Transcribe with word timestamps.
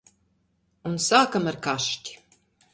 Un 0.91 0.97
sākam 1.09 1.53
ar 1.53 1.61
kašķi. 1.69 2.19